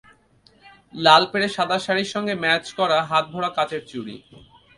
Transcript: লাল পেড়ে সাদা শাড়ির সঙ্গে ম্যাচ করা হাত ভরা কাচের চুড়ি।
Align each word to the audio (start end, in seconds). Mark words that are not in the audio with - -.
লাল 0.95 1.23
পেড়ে 1.31 1.47
সাদা 1.55 1.77
শাড়ির 1.85 2.09
সঙ্গে 2.13 2.33
ম্যাচ 2.43 2.65
করা 2.79 2.97
হাত 3.09 3.25
ভরা 3.33 3.49
কাচের 3.57 3.83
চুড়ি। 3.89 4.15